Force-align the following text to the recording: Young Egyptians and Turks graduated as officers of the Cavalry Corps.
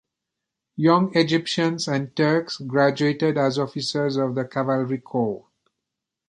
Young 0.77 1.15
Egyptians 1.15 1.87
and 1.87 2.15
Turks 2.15 2.57
graduated 2.57 3.37
as 3.37 3.59
officers 3.59 4.15
of 4.17 4.33
the 4.33 4.45
Cavalry 4.45 4.97
Corps. 4.97 5.45